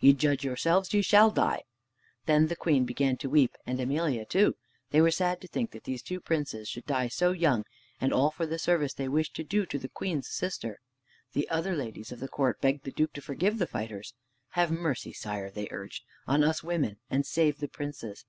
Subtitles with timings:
[0.00, 0.92] "Ye judge yourselves.
[0.92, 1.62] Ye shall die."
[2.26, 4.54] Then the queen began to weep, and Emelia too.
[4.90, 7.64] They were sad to think that these two princes should die so young,
[7.98, 10.80] and all for the service they wished to do to the queen's sister.
[11.32, 14.12] The other ladies of the court begged the Duke to forgive the fighters.
[14.50, 18.26] "Have mercy, sire," they urged, "on us women, and save the princes!"